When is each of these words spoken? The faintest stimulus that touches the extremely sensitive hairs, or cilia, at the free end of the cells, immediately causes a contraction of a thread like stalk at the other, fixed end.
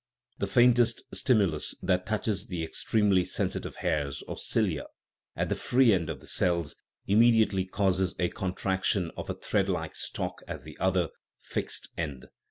The 0.39 0.47
faintest 0.47 1.03
stimulus 1.13 1.75
that 1.83 2.07
touches 2.07 2.47
the 2.47 2.63
extremely 2.63 3.23
sensitive 3.23 3.75
hairs, 3.75 4.23
or 4.27 4.35
cilia, 4.35 4.85
at 5.35 5.49
the 5.49 5.53
free 5.55 5.93
end 5.93 6.09
of 6.09 6.21
the 6.21 6.27
cells, 6.27 6.75
immediately 7.05 7.65
causes 7.65 8.15
a 8.17 8.29
contraction 8.29 9.11
of 9.15 9.29
a 9.29 9.35
thread 9.35 9.69
like 9.69 9.95
stalk 9.95 10.41
at 10.47 10.63
the 10.63 10.75
other, 10.79 11.09
fixed 11.39 11.89
end. 11.99 12.29